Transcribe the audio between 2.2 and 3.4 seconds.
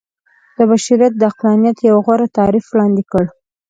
تعريف وړاندې کړ.